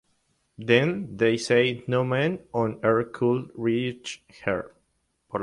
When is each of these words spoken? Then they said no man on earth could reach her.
Then 0.57 1.15
they 1.15 1.37
said 1.37 1.87
no 1.87 2.03
man 2.03 2.39
on 2.55 2.79
earth 2.83 3.13
could 3.13 3.51
reach 3.53 4.23
her. 4.45 4.73